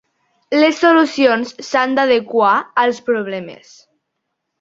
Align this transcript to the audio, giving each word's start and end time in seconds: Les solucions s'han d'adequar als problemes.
Les 0.59 0.77
solucions 0.85 1.53
s'han 1.67 1.93
d'adequar 1.99 2.55
als 2.85 3.03
problemes. 3.11 3.75